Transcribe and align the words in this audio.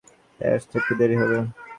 তাই 0.39 0.49
আসতে 0.55 0.73
একটু 0.79 0.93
দেরি 0.99 1.15
হবে। 1.21 1.37